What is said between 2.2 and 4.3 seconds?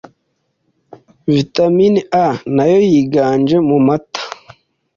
A nayo yiganje mumata